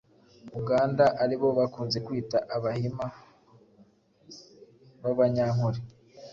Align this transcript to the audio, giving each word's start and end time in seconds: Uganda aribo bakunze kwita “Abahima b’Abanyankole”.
Uganda 0.59 1.05
aribo 1.23 1.47
bakunze 1.59 1.97
kwita 2.05 2.37
“Abahima 2.55 3.05
b’Abanyankole”. 5.01 5.79